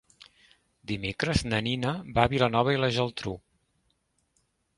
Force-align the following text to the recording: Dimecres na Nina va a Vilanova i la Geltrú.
Dimecres 0.91 1.43
na 1.51 1.59
Nina 1.67 1.91
va 2.17 2.25
a 2.25 2.33
Vilanova 2.33 2.75
i 2.77 2.81
la 2.85 2.91
Geltrú. 2.97 3.37